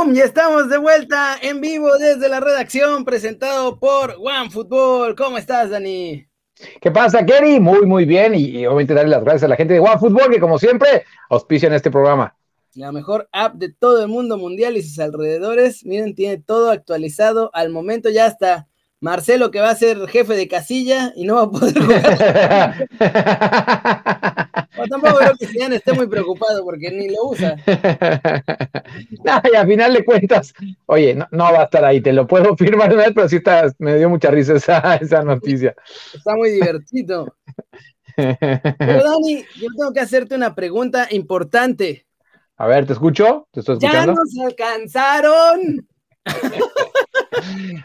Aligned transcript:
¡Pum! 0.00 0.14
Ya 0.14 0.24
estamos 0.24 0.68
de 0.68 0.78
vuelta 0.78 1.36
en 1.42 1.60
vivo 1.60 1.96
desde 1.98 2.28
la 2.28 2.40
redacción, 2.40 3.04
presentado 3.04 3.78
por 3.78 4.16
One 4.18 4.50
Football. 4.50 5.14
¿Cómo 5.14 5.36
estás, 5.36 5.70
Dani? 5.70 6.26
¿Qué 6.80 6.90
pasa, 6.90 7.24
Kerry? 7.24 7.60
Muy, 7.60 7.84
muy 7.86 8.04
bien. 8.06 8.34
Y, 8.34 8.64
obviamente 8.66 8.94
darle 8.94 9.10
las 9.10 9.22
gracias 9.22 9.44
a 9.44 9.48
la 9.48 9.56
gente 9.56 9.74
de 9.74 9.80
One 9.80 9.98
Football, 9.98 10.30
que 10.30 10.40
como 10.40 10.58
siempre 10.58 11.04
auspicia 11.28 11.66
en 11.66 11.74
este 11.74 11.90
programa. 11.90 12.34
La 12.74 12.92
mejor 12.92 13.28
app 13.32 13.54
de 13.56 13.72
todo 13.72 14.02
el 14.02 14.08
mundo 14.08 14.38
mundial 14.38 14.76
y 14.76 14.82
sus 14.82 14.98
alrededores. 14.98 15.84
Miren, 15.84 16.14
tiene 16.14 16.38
todo 16.38 16.70
actualizado. 16.70 17.50
Al 17.52 17.68
momento 17.70 18.08
ya 18.08 18.26
está 18.26 18.68
Marcelo, 19.00 19.50
que 19.50 19.60
va 19.60 19.70
a 19.70 19.74
ser 19.74 20.06
jefe 20.08 20.34
de 20.34 20.48
casilla 20.48 21.12
y 21.14 21.24
no 21.24 21.34
va 21.34 21.42
a 21.42 21.50
poder 21.50 21.78
jugar. 21.78 22.88
tampoco 24.88 25.18
creo 25.18 25.36
que 25.36 25.46
Zidane 25.46 25.76
esté 25.76 25.92
muy 25.92 26.06
preocupado 26.06 26.64
porque 26.64 26.90
ni 26.90 27.08
lo 27.08 27.28
usa. 27.28 27.56
no, 29.24 29.42
y 29.52 29.56
a 29.56 29.66
final 29.66 29.94
de 29.94 30.04
cuentas, 30.04 30.52
oye, 30.86 31.14
no, 31.14 31.44
va 31.44 31.60
a 31.60 31.64
estar 31.64 31.84
ahí, 31.84 32.00
te 32.00 32.12
lo 32.12 32.26
puedo 32.26 32.56
firmar 32.58 32.92
una 32.92 33.04
vez, 33.04 33.12
pero 33.14 33.28
sí 33.28 33.36
está, 33.36 33.72
me 33.78 33.96
dio 33.96 34.08
mucha 34.08 34.30
risa 34.30 34.54
esa, 34.54 34.96
esa 34.96 35.22
noticia. 35.22 35.74
Está 36.14 36.34
muy 36.34 36.50
divertido. 36.50 37.34
Pero 38.16 39.04
Dani, 39.04 39.44
yo 39.56 39.68
tengo 39.76 39.92
que 39.92 40.00
hacerte 40.00 40.34
una 40.34 40.54
pregunta 40.54 41.08
importante. 41.10 42.06
A 42.56 42.66
ver, 42.66 42.86
¿te 42.86 42.92
escucho? 42.92 43.48
¿Te 43.52 43.60
estoy 43.60 43.76
escuchando? 43.76 44.12
¡Ya 44.12 44.18
nos 44.18 44.46
alcanzaron! 44.46 45.88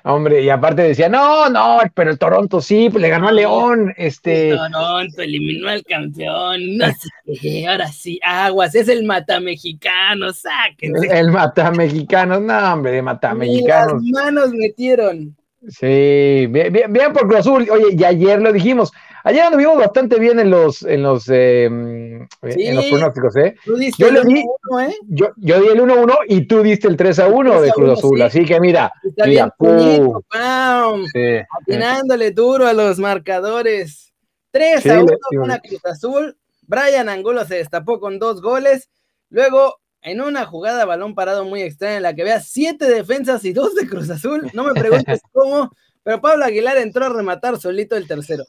Hombre, 0.04 0.44
y 0.44 0.50
aparte 0.50 0.82
decía, 0.82 1.10
no, 1.10 1.50
no, 1.50 1.80
pero 1.94 2.12
el 2.12 2.20
Toronto 2.20 2.62
sí, 2.62 2.90
pues 2.90 3.02
le 3.02 3.10
ganó 3.10 3.28
a 3.28 3.32
León. 3.32 3.94
Este... 3.98 4.50
El 4.50 4.58
Toronto 4.58 5.22
eliminó 5.22 5.70
al 5.70 5.84
campeón, 5.84 6.78
no 6.78 6.88
sé 6.88 7.68
ahora 7.68 7.88
sí, 7.88 8.20
aguas, 8.24 8.76
es 8.76 8.88
el 8.88 9.04
matamexicano, 9.06 10.32
sáquense. 10.34 11.08
El 11.20 11.32
matamexicano, 11.32 12.40
no, 12.40 12.74
hombre, 12.74 12.92
de 12.92 13.02
matamexicanos. 13.02 14.04
Las 14.04 14.24
manos 14.24 14.54
metieron. 14.54 15.36
Sí, 15.68 16.46
bien, 16.50 16.72
bien, 16.72 17.14
por 17.14 17.28
Cruz 17.28 17.40
Azul. 17.40 17.68
Oye, 17.72 17.96
y 17.98 18.04
ayer 18.04 18.40
lo 18.40 18.54
dijimos. 18.54 18.92
Ayer 19.28 19.42
anduvimos 19.42 19.78
bastante 19.78 20.20
bien 20.20 20.40
en 20.40 20.52
los, 20.52 20.84
en 20.84 21.02
los, 21.02 21.28
em, 21.30 22.28
en 22.44 22.76
los 22.76 22.86
pronósticos, 22.86 23.36
¿eh? 23.38 23.56
yo, 23.98 24.08
el 24.08 24.24
di, 24.24 24.42
¿eh? 24.42 24.96
yo, 25.08 25.32
yo, 25.38 25.62
di 25.62 25.68
el 25.68 25.80
1-1 25.80 26.16
y 26.28 26.46
tú 26.46 26.62
diste 26.62 26.88
el 26.88 26.96
3-1 26.96 27.60
de 27.60 27.72
Cruz 27.72 27.98
Azul. 27.98 28.22
Así 28.22 28.46
que 28.46 28.60
mira, 28.60 28.94
Está 29.04 29.26
mira, 29.26 29.50
pum, 29.58 31.08
sí, 31.12 31.38
atinándole 31.60 32.30
duro 32.32 32.68
a 32.68 32.74
los 32.74 33.00
marcadores. 33.00 34.14
3 34.52 34.86
a 34.86 35.00
1 35.02 35.18
con 35.40 35.48
la 35.48 35.60
Cruz 35.60 35.84
Azul. 35.86 36.38
Brian 36.62 37.10
Angulo 37.10 37.46
se 37.46 37.56
destapó 37.56 38.00
con 38.00 38.20
dos 38.20 38.44
goles. 38.44 38.90
Luego 39.30 39.80
en 40.04 40.22
una 40.22 40.46
jugada 40.46 40.86
balón 40.86 41.16
parado 41.16 41.46
muy 41.46 41.64
extraña 41.64 41.98
en 41.98 42.04
la 42.04 42.14
que 42.14 42.24
vea 42.24 42.42
siete 42.42 42.86
defensas 42.86 43.44
y 43.44 43.54
dos 43.54 43.74
de 43.74 43.88
Cruz 43.88 44.08
Azul. 44.12 44.52
No 44.54 44.64
me 44.66 44.80
preguntes 44.80 45.20
cómo, 45.32 45.72
pero 46.04 46.22
Pablo 46.22 46.46
Aguilar 46.46 46.78
entró 46.78 47.06
a 47.06 47.10
rematar 47.10 47.58
solito 47.58 47.96
el 47.96 48.08
tercero. 48.08 48.46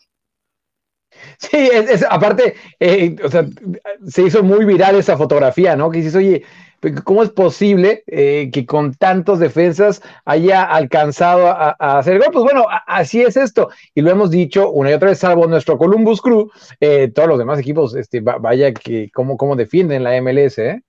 Sí, 1.38 1.68
es, 1.72 2.04
aparte, 2.08 2.54
eh, 2.80 3.16
o 3.22 3.28
sea, 3.28 3.46
se 4.06 4.22
hizo 4.22 4.42
muy 4.42 4.64
viral 4.64 4.96
esa 4.96 5.16
fotografía, 5.16 5.76
¿no? 5.76 5.90
Que 5.90 5.98
dices, 5.98 6.14
oye, 6.14 6.44
¿cómo 7.04 7.22
es 7.22 7.30
posible 7.30 8.04
eh, 8.06 8.50
que 8.52 8.66
con 8.66 8.94
tantos 8.94 9.38
defensas 9.38 10.02
haya 10.24 10.64
alcanzado 10.64 11.48
a, 11.48 11.70
hacer 11.98 12.18
gol? 12.18 12.28
Pues 12.32 12.44
bueno, 12.44 12.66
así 12.86 13.22
es 13.22 13.36
esto. 13.36 13.70
Y 13.94 14.00
lo 14.00 14.10
hemos 14.10 14.30
dicho 14.30 14.70
una 14.70 14.90
y 14.90 14.94
otra 14.94 15.10
vez, 15.10 15.18
salvo 15.18 15.46
nuestro 15.46 15.78
Columbus 15.78 16.20
Crew, 16.20 16.50
eh, 16.80 17.10
todos 17.14 17.28
los 17.28 17.38
demás 17.38 17.58
equipos, 17.58 17.94
este, 17.94 18.20
vaya 18.20 18.72
que 18.72 19.10
cómo, 19.12 19.36
cómo 19.36 19.56
defienden 19.56 20.04
la 20.04 20.20
MLS, 20.20 20.58
¿eh? 20.58 20.82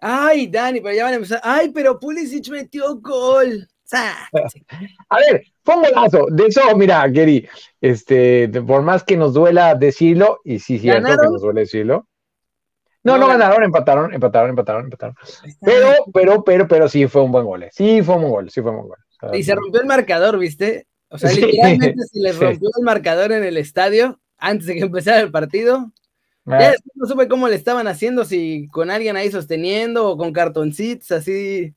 Ay, 0.00 0.46
Dani, 0.46 0.80
pero 0.80 0.94
ya 0.94 1.04
van 1.04 1.12
a 1.14 1.16
empezar. 1.16 1.40
Ay, 1.42 1.70
pero 1.70 1.98
Pulisic 1.98 2.48
metió 2.50 2.96
gol. 3.00 3.68
A 5.08 5.18
ver, 5.18 5.44
fue 5.62 5.76
un 5.76 5.82
golazo. 5.82 6.26
De 6.30 6.46
eso, 6.46 6.76
mira, 6.76 7.06
Gary, 7.08 7.48
este, 7.80 8.48
por 8.48 8.82
más 8.82 9.04
que 9.04 9.16
nos 9.16 9.34
duela 9.34 9.74
decirlo, 9.74 10.40
y 10.44 10.58
sí, 10.58 10.78
cierto 10.78 11.08
que 11.08 11.28
nos 11.28 11.42
duele 11.42 11.60
decirlo. 11.60 12.06
No, 13.04 13.16
no, 13.16 13.26
ganaron, 13.28 13.62
empataron, 13.62 14.12
empataron, 14.12 14.50
empataron, 14.50 14.84
empataron. 14.84 15.16
Pero, 15.60 15.92
pero, 16.12 16.44
pero, 16.44 16.68
pero 16.68 16.88
sí 16.88 17.06
fue 17.06 17.22
un 17.22 17.32
buen 17.32 17.44
gol. 17.44 17.62
Eh. 17.62 17.70
Sí 17.72 18.02
fue 18.02 18.16
un 18.16 18.22
buen 18.22 18.32
gol, 18.32 18.50
sí 18.50 18.60
fue 18.60 18.70
un 18.70 18.76
buen 18.78 18.88
gol. 18.88 18.98
Y 19.36 19.42
se 19.42 19.54
rompió 19.54 19.80
el 19.80 19.86
marcador, 19.86 20.38
¿viste? 20.38 20.86
O 21.08 21.18
sea, 21.18 21.30
literalmente 21.32 22.02
se 22.12 22.20
le 22.20 22.32
rompió 22.32 22.68
el 22.76 22.84
marcador 22.84 23.32
en 23.32 23.44
el 23.44 23.56
estadio 23.56 24.20
antes 24.36 24.66
de 24.66 24.74
que 24.74 24.80
empezara 24.84 25.20
el 25.20 25.30
partido. 25.30 25.92
Ya 26.44 26.72
no 26.94 27.06
supe 27.06 27.28
cómo 27.28 27.46
le 27.46 27.56
estaban 27.56 27.86
haciendo, 27.88 28.24
si 28.24 28.68
con 28.68 28.90
alguien 28.90 29.16
ahí 29.16 29.30
sosteniendo 29.30 30.08
o 30.08 30.16
con 30.16 30.32
cartoncitos, 30.32 31.10
así. 31.10 31.74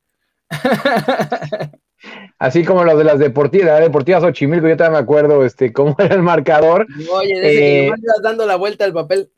Así 2.40 2.64
como 2.66 2.84
los 2.84 2.98
de 2.98 3.04
las 3.04 3.20
deportivas, 3.20 3.68
la 3.68 3.80
deportiva 3.80 4.20
Xochimilco, 4.20 4.68
yo 4.68 4.78
también 4.78 4.94
me 4.94 5.00
acuerdo 5.00 5.46
este, 5.46 5.72
cómo 5.74 5.96
era 6.00 6.16
el 6.16 6.22
marcador. 6.22 6.88
Oye, 7.14 7.40
desde 7.40 7.58
que 7.58 7.80
eh, 7.80 7.86
ibas 7.88 8.22
dando 8.24 8.46
la 8.46 8.56
vuelta 8.56 8.86
al 8.86 8.94
papel. 8.94 9.32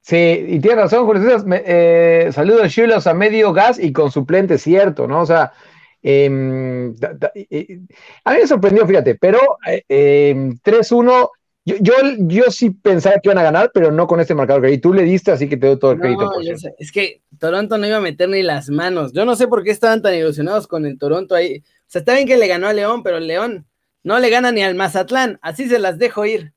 Sí, 0.00 0.16
y 0.48 0.58
tienes 0.58 0.78
razón, 0.78 1.06
Julio 1.06 1.44
eh, 1.48 2.30
saludos 2.32 2.72
Chulos 2.72 3.06
a 3.06 3.14
medio 3.14 3.52
gas 3.52 3.78
y 3.78 3.92
con 3.92 4.10
suplente, 4.10 4.58
cierto, 4.58 5.06
¿no? 5.06 5.20
O 5.20 5.26
sea, 5.26 5.52
em, 6.02 6.92
a 8.24 8.32
mí 8.32 8.38
me 8.40 8.46
sorprendió, 8.48 8.84
fíjate, 8.84 9.14
pero 9.14 9.38
3-1 9.64 11.22
eh, 11.24 11.26
yo, 11.64 11.76
yo, 11.78 11.94
yo, 12.18 12.50
sí 12.50 12.70
pensaba 12.70 13.20
que 13.20 13.28
iban 13.28 13.38
a 13.38 13.44
ganar, 13.44 13.70
pero 13.72 13.92
no 13.92 14.08
con 14.08 14.18
este 14.18 14.34
marcador 14.34 14.62
que 14.62 14.78
tú 14.78 14.92
le 14.92 15.04
diste, 15.04 15.30
así 15.30 15.48
que 15.48 15.56
te 15.56 15.68
doy 15.68 15.78
todo 15.78 15.92
el 15.92 16.00
crédito. 16.00 16.28
Por 16.28 16.42
es 16.44 16.90
que 16.90 17.22
Toronto 17.38 17.78
no 17.78 17.86
iba 17.86 17.98
a 17.98 18.00
meter 18.00 18.28
ni 18.28 18.42
las 18.42 18.68
manos. 18.68 19.12
Yo 19.12 19.24
no 19.24 19.36
sé 19.36 19.46
por 19.46 19.62
qué 19.62 19.70
estaban 19.70 20.02
tan 20.02 20.14
ilusionados 20.14 20.66
con 20.66 20.86
el 20.86 20.98
Toronto 20.98 21.36
ahí. 21.36 21.62
O 21.92 21.94
sea, 21.94 22.00
está 22.00 22.14
bien 22.14 22.26
que 22.26 22.38
le 22.38 22.46
ganó 22.46 22.68
a 22.68 22.72
León, 22.72 23.02
pero 23.02 23.18
el 23.18 23.26
León 23.26 23.66
no 24.02 24.18
le 24.18 24.30
gana 24.30 24.50
ni 24.50 24.62
al 24.62 24.74
Mazatlán. 24.74 25.38
Así 25.42 25.68
se 25.68 25.78
las 25.78 25.98
dejo 25.98 26.24
ir. 26.24 26.54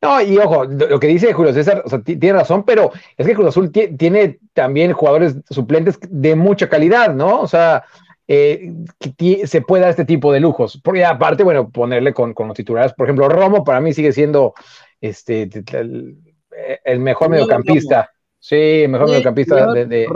No, 0.00 0.22
y 0.22 0.38
ojo, 0.38 0.64
lo 0.64 0.98
que 0.98 1.06
dice 1.06 1.34
Julio 1.34 1.52
César, 1.52 1.82
o 1.84 1.90
sea, 1.90 2.00
tiene 2.00 2.32
razón, 2.32 2.64
pero 2.64 2.92
es 3.18 3.26
que 3.26 3.34
Cruz 3.34 3.48
Azul 3.48 3.70
tiene 3.70 4.38
también 4.54 4.94
jugadores 4.94 5.36
suplentes 5.50 5.98
de 6.08 6.34
mucha 6.34 6.70
calidad, 6.70 7.14
¿no? 7.14 7.42
O 7.42 7.46
sea, 7.46 7.84
eh, 8.26 8.72
que 9.18 9.46
se 9.46 9.60
pueda 9.60 9.90
este 9.90 10.06
tipo 10.06 10.32
de 10.32 10.40
lujos. 10.40 10.80
Porque 10.82 11.04
aparte, 11.04 11.44
bueno, 11.44 11.68
ponerle 11.68 12.14
con, 12.14 12.34
los 12.34 12.56
titulares, 12.56 12.94
por 12.94 13.08
ejemplo, 13.08 13.28
Romo 13.28 13.64
para 13.64 13.82
mí 13.82 13.92
sigue 13.92 14.12
siendo 14.12 14.54
este, 14.98 15.46
el, 15.72 17.00
mejor 17.00 17.28
mediocampista. 17.28 18.10
Sí, 18.38 18.56
el 18.56 18.88
mejor 18.88 19.10
mediocampista 19.10 19.70
de, 19.74 19.84
de, 19.84 20.06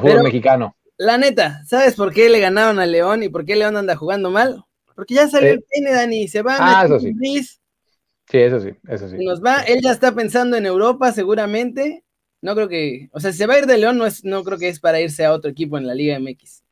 fútbol 0.00 0.22
mexicano. 0.22 0.76
La 0.96 1.18
neta, 1.18 1.64
¿sabes 1.66 1.94
por 1.94 2.12
qué 2.12 2.28
le 2.28 2.40
ganaron 2.40 2.78
a 2.78 2.86
León 2.86 3.22
y 3.22 3.28
por 3.28 3.44
qué 3.44 3.56
León 3.56 3.76
anda 3.76 3.96
jugando 3.96 4.30
mal? 4.30 4.64
Porque 4.94 5.14
ya 5.14 5.28
salió 5.28 5.50
el 5.50 5.62
peine, 5.62 5.92
Dani, 5.92 6.28
se 6.28 6.42
va 6.42 6.56
ah, 6.58 6.84
eso 6.84 7.00
sí. 7.00 7.12
Sí, 8.30 8.38
eso 8.38 8.60
sí, 8.60 8.70
eso 8.88 9.08
sí. 9.08 9.16
Nos 9.24 9.42
va, 9.42 9.62
él 9.62 9.80
ya 9.82 9.90
está 9.90 10.12
pensando 10.14 10.56
en 10.56 10.66
Europa 10.66 11.12
seguramente. 11.12 12.04
No 12.40 12.54
creo 12.54 12.68
que, 12.68 13.08
o 13.12 13.20
sea, 13.20 13.32
si 13.32 13.38
se 13.38 13.46
va 13.46 13.54
a 13.54 13.58
ir 13.58 13.66
de 13.66 13.78
León, 13.78 13.98
no, 13.98 14.06
es, 14.06 14.24
no 14.24 14.44
creo 14.44 14.58
que 14.58 14.68
es 14.68 14.80
para 14.80 15.00
irse 15.00 15.24
a 15.24 15.32
otro 15.32 15.50
equipo 15.50 15.78
en 15.78 15.86
la 15.86 15.94
Liga 15.94 16.18
MX. 16.18 16.62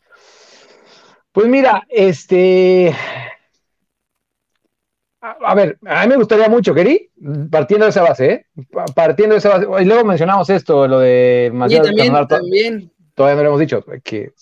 Pues 1.32 1.48
mira, 1.48 1.86
este. 1.88 2.94
A, 5.20 5.54
ver, 5.54 5.78
a 5.86 6.02
mí 6.02 6.08
me 6.08 6.16
gustaría 6.16 6.48
mucho, 6.48 6.74
Keri, 6.74 7.10
partiendo 7.50 7.86
de 7.86 7.90
esa 7.90 8.02
base, 8.02 8.30
¿eh? 8.30 8.46
Partiendo 8.94 9.34
de 9.34 9.38
esa 9.38 9.50
base. 9.50 9.66
Y 9.82 9.84
luego 9.86 10.04
mencionamos 10.04 10.50
esto, 10.50 10.86
lo 10.88 10.98
de 10.98 11.50
también, 11.52 12.26
también. 12.28 12.91
Todavía 13.14 13.36
no 13.36 13.42
lo 13.42 13.48
hemos 13.50 13.60
dicho, 13.60 13.84
que 14.02 14.32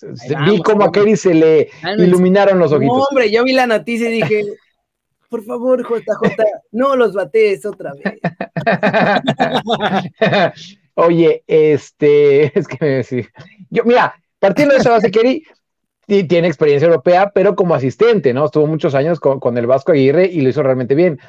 vi 0.46 0.62
como 0.62 0.84
a 0.84 0.93
Keri 0.93 1.17
se 1.17 1.34
le 1.34 1.69
iluminaron 1.99 2.58
los 2.58 2.72
ojitos. 2.72 2.96
No, 2.96 3.05
hombre, 3.05 3.31
yo 3.31 3.43
vi 3.43 3.52
la 3.52 3.67
noticia 3.67 4.08
y 4.08 4.22
dije, 4.22 4.44
por 5.28 5.44
favor, 5.44 5.82
JJ, 5.82 6.44
no 6.70 6.94
los 6.94 7.14
batees 7.14 7.67
otra 7.67 7.93
vez. 7.94 8.20
Oye, 10.94 11.44
este, 11.46 12.44
es 12.58 12.69
que 12.69 12.78
me 12.81 13.02
yo, 13.70 13.84
mira, 13.84 14.14
partiendo 14.38 14.75
de 14.75 14.81
esa 14.81 14.90
base, 14.90 15.11
Keri, 15.11 15.44
tiene 16.06 16.49
experiencia 16.49 16.87
europea, 16.87 17.31
pero 17.32 17.55
como 17.55 17.75
asistente, 17.75 18.34
¿no? 18.34 18.44
Estuvo 18.44 18.66
muchos 18.66 18.94
años 18.94 19.20
con, 19.20 19.56
el 19.56 19.66
Vasco 19.66 19.93
Aguirre 19.93 20.26
y 20.26 20.40
lo 20.40 20.49
hizo 20.49 20.62
realmente 20.62 20.94
bien. 20.94 21.20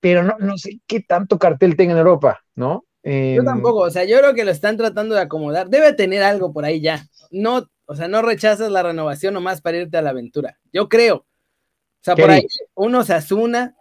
Pero 0.00 0.22
no, 0.22 0.36
no 0.38 0.56
sé 0.58 0.80
qué 0.86 1.00
tanto 1.00 1.38
cartel 1.38 1.76
tenga 1.76 1.92
en 1.92 1.98
Europa, 1.98 2.44
¿no? 2.54 2.84
Yo 3.08 3.40
em, 3.40 3.44
tampoco, 3.44 3.80
o 3.80 3.90
sea, 3.90 4.04
yo 4.04 4.18
creo 4.18 4.34
que 4.34 4.44
lo 4.44 4.50
están 4.50 4.76
tratando 4.76 5.14
de 5.14 5.22
acomodar. 5.22 5.68
Debe 5.68 5.92
tener 5.92 6.22
algo 6.22 6.52
por 6.52 6.64
ahí 6.64 6.80
ya. 6.80 7.06
No, 7.30 7.66
o 7.86 7.94
sea, 7.94 8.08
no 8.08 8.22
rechazas 8.22 8.70
la 8.70 8.82
renovación 8.82 9.34
nomás 9.34 9.60
para 9.60 9.78
irte 9.78 9.96
a 9.96 10.02
la 10.02 10.10
aventura. 10.10 10.58
Yo 10.72 10.88
creo. 10.88 11.16
O 11.16 12.02
sea, 12.02 12.16
por 12.16 12.30
ahí 12.30 12.46
uno 12.74 13.04
se 13.04 13.14
asuna, 13.14 13.74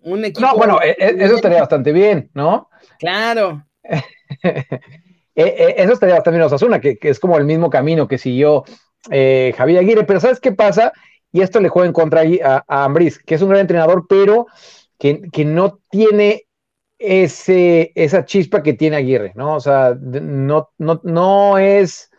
un 0.00 0.24
equipo. 0.24 0.46
No, 0.46 0.56
bueno, 0.56 0.80
e, 0.82 0.96
e, 0.98 1.24
eso 1.24 1.36
estaría 1.36 1.60
bastante 1.60 1.92
bien, 1.92 2.30
¿no? 2.34 2.68
Claro. 2.98 3.64
E, 5.34 5.74
eso 5.76 5.92
estaría 5.92 6.16
bastante 6.16 6.36
bien 6.36 6.46
Osasuna, 6.46 6.80
que, 6.80 6.98
que 6.98 7.10
es 7.10 7.20
como 7.20 7.38
el 7.38 7.44
mismo 7.44 7.70
camino 7.70 8.08
que 8.08 8.18
siguió 8.18 8.64
eh, 9.08 9.54
Javier 9.56 9.78
Aguirre, 9.78 10.02
pero 10.02 10.18
¿sabes 10.18 10.40
qué 10.40 10.50
pasa? 10.50 10.92
Y 11.30 11.42
esto 11.42 11.60
le 11.60 11.68
juega 11.68 11.86
en 11.86 11.92
contra 11.92 12.22
a, 12.22 12.64
a 12.66 12.84
Ambriz, 12.84 13.18
que 13.20 13.36
es 13.36 13.42
un 13.42 13.50
gran 13.50 13.60
entrenador, 13.60 14.06
pero 14.08 14.46
que, 14.98 15.44
no 15.44 15.78
tiene 15.90 16.47
ese, 16.98 17.92
esa 17.94 18.24
chispa 18.24 18.62
que 18.62 18.74
tiene 18.74 18.96
Aguirre, 18.96 19.32
¿no? 19.36 19.56
O 19.56 19.60
sea, 19.60 19.96
no, 20.00 20.70
no, 20.78 21.00
no 21.04 21.58
es, 21.58 22.10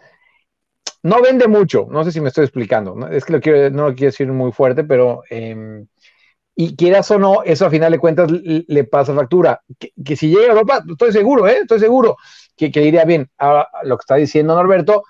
no 1.03 1.21
vende 1.21 1.47
mucho, 1.47 1.87
no 1.89 2.03
sé 2.03 2.11
si 2.11 2.21
me 2.21 2.29
estoy 2.29 2.45
explicando, 2.45 3.07
es 3.09 3.25
que 3.25 3.69
no 3.71 3.89
lo 3.89 3.95
quiero 3.95 4.11
decir 4.11 4.27
muy 4.27 4.51
fuerte, 4.51 4.83
pero 4.83 5.23
em, 5.29 5.87
y 6.55 6.75
quieras 6.75 7.09
o 7.11 7.17
no, 7.17 7.43
eso 7.43 7.65
a 7.65 7.69
final 7.69 7.91
de 7.91 7.99
cuentas 7.99 8.29
le, 8.31 8.83
pasa 8.83 9.15
factura. 9.15 9.61
Que, 10.03 10.15
si 10.17 10.27
llega 10.27 10.47
a 10.47 10.51
Europa, 10.51 10.83
estoy 10.89 11.13
seguro, 11.13 11.47
¿eh? 11.47 11.59
estoy 11.61 11.79
seguro 11.79 12.17
que, 12.55 12.69
que 12.69 12.83
iría 12.83 13.05
bien. 13.05 13.29
Ahora, 13.37 13.69
lo 13.83 13.97
que 13.97 14.01
está 14.01 14.15
diciendo 14.15 14.55
Norberto, 14.55 15.03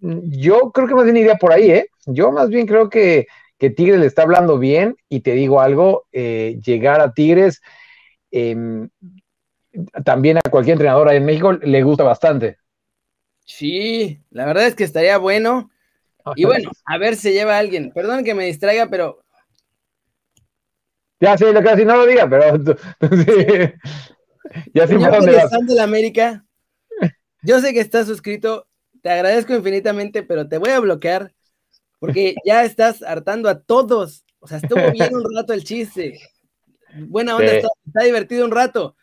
yo 0.00 0.70
creo 0.70 0.86
que 0.86 0.94
más 0.94 1.04
bien 1.04 1.16
iría 1.16 1.34
por 1.34 1.52
ahí, 1.52 1.72
¿eh? 1.72 1.88
Yo 2.06 2.30
más 2.30 2.50
bien 2.50 2.68
creo 2.68 2.88
que, 2.88 3.26
que 3.58 3.70
Tigres 3.70 3.98
le 3.98 4.06
está 4.06 4.22
hablando 4.22 4.58
bien 4.58 4.96
y 5.08 5.20
te 5.20 5.32
digo 5.32 5.60
algo, 5.60 6.06
eh, 6.12 6.60
llegar 6.64 7.00
a 7.00 7.12
Tigres, 7.12 7.60
em, 8.30 8.88
también 10.04 10.38
a 10.38 10.50
cualquier 10.50 10.74
entrenador 10.74 11.12
en 11.12 11.24
México 11.24 11.52
le 11.52 11.82
gusta 11.82 12.04
bastante. 12.04 12.58
Sí, 13.44 14.20
la 14.30 14.44
verdad 14.44 14.66
es 14.66 14.74
que 14.74 14.84
estaría 14.84 15.18
bueno. 15.18 15.70
Y 16.36 16.44
bueno, 16.46 16.70
a 16.84 16.98
ver 16.98 17.16
si 17.16 17.32
lleva 17.32 17.58
alguien. 17.58 17.92
Perdón 17.92 18.24
que 18.24 18.34
me 18.34 18.46
distraiga, 18.46 18.88
pero. 18.88 19.22
Ya 21.20 21.36
sí, 21.36 21.44
lo 21.52 21.62
casi 21.62 21.84
no 21.84 21.96
lo 21.96 22.06
diga, 22.06 22.28
pero. 22.28 22.56
ya 24.74 24.86
sí 24.86 24.94
por 24.94 25.10
dónde 25.10 25.32
vas. 25.32 25.50
de 25.50 25.74
la 25.74 25.82
América, 25.82 26.44
yo 27.42 27.60
sé 27.60 27.72
que 27.72 27.80
estás 27.80 28.06
suscrito. 28.06 28.66
Te 29.02 29.10
agradezco 29.10 29.54
infinitamente, 29.54 30.22
pero 30.22 30.48
te 30.48 30.58
voy 30.58 30.70
a 30.70 30.80
bloquear 30.80 31.32
porque 31.98 32.34
ya 32.44 32.64
estás 32.64 33.02
hartando 33.02 33.48
a 33.48 33.60
todos. 33.60 34.24
O 34.40 34.46
sea, 34.46 34.58
estuvo 34.58 34.90
bien 34.92 35.14
un 35.14 35.24
rato 35.36 35.52
el 35.52 35.64
chiste. 35.64 36.20
Buena 36.94 37.36
onda, 37.36 37.52
está, 37.52 37.68
está 37.86 38.04
divertido 38.04 38.44
un 38.44 38.50
rato. 38.50 38.96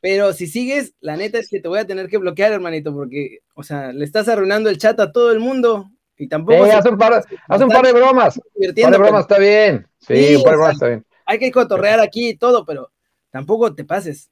Pero 0.00 0.32
si 0.32 0.46
sigues, 0.46 0.94
la 1.00 1.16
neta 1.16 1.38
es 1.38 1.48
que 1.48 1.60
te 1.60 1.68
voy 1.68 1.78
a 1.78 1.86
tener 1.86 2.08
que 2.08 2.18
bloquear, 2.18 2.52
hermanito, 2.52 2.92
porque, 2.92 3.40
o 3.54 3.62
sea, 3.62 3.92
le 3.92 4.04
estás 4.04 4.28
arruinando 4.28 4.70
el 4.70 4.78
chat 4.78 4.98
a 4.98 5.12
todo 5.12 5.30
el 5.30 5.40
mundo. 5.40 5.90
Y 6.16 6.28
tampoco. 6.28 6.64
haz, 6.64 6.86
un 6.86 6.98
par, 6.98 7.24
haz, 7.48 7.62
un 7.62 7.68
par, 7.68 7.84
de 7.84 7.92
bromas. 7.92 8.40
Un 8.54 8.74
par 8.74 8.92
de 8.92 8.98
bromas 8.98 9.22
está 9.22 9.38
bien. 9.38 9.86
Sí, 9.98 10.36
un 10.36 10.42
par 10.42 10.52
de 10.52 10.56
bromas 10.56 10.74
está 10.74 10.88
bien. 10.88 11.06
Hay 11.26 11.38
que 11.38 11.50
cotorrear 11.50 12.00
aquí 12.00 12.30
y 12.30 12.36
todo, 12.36 12.64
pero 12.64 12.90
tampoco 13.30 13.74
te 13.74 13.84
pases. 13.84 14.30